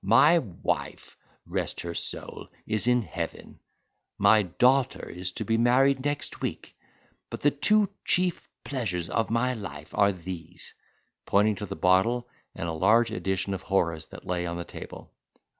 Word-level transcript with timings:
My 0.03 0.39
wife, 0.39 1.15
rest 1.45 1.81
her 1.81 1.93
soul, 1.93 2.47
is 2.65 2.87
in 2.87 3.03
heaven. 3.03 3.59
My 4.17 4.41
daughter 4.41 5.07
is 5.07 5.31
to 5.33 5.45
be 5.45 5.59
married 5.59 6.03
next 6.03 6.41
week; 6.41 6.75
but 7.29 7.41
the 7.41 7.51
two 7.51 7.87
chief 8.03 8.49
pleasures 8.65 9.09
of 9.11 9.29
my 9.29 9.53
life 9.53 9.93
are 9.93 10.11
these 10.11 10.73
(pointing 11.27 11.53
to 11.57 11.67
the 11.67 11.75
bottle 11.75 12.27
and 12.55 12.67
a 12.67 12.71
large 12.73 13.11
edition 13.11 13.53
of 13.53 13.61
Horace 13.61 14.07
that 14.07 14.25
lay 14.25 14.47
on 14.47 14.57
the 14.57 14.63
table). 14.65 15.13